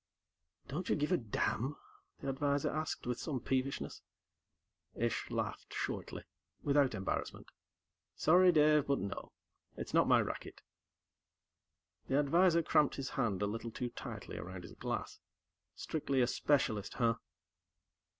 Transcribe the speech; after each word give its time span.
"Don't 0.67 0.89
you 0.89 0.95
give 0.95 1.11
a 1.11 1.17
damn?" 1.17 1.77
the 2.21 2.29
advisor 2.29 2.71
asked, 2.71 3.05
with 3.05 3.19
some 3.19 3.39
peevishness. 3.39 4.01
Ish 4.95 5.29
laughed 5.29 5.75
shortly, 5.75 6.23
without 6.63 6.95
embarrassment. 6.95 7.51
"Sorry, 8.15 8.51
Dave, 8.51 8.87
but 8.87 8.97
no. 8.97 9.31
It's 9.77 9.93
not 9.93 10.07
my 10.07 10.19
racket." 10.19 10.63
The 12.07 12.19
advisor 12.19 12.63
cramped 12.63 12.95
his 12.95 13.11
hand 13.11 13.43
a 13.43 13.45
little 13.45 13.69
too 13.69 13.89
tightly 13.91 14.37
around 14.39 14.63
his 14.63 14.73
glass. 14.73 15.19
"Strictly 15.75 16.19
a 16.21 16.25
specialist, 16.25 16.95
huh?" 16.95 17.17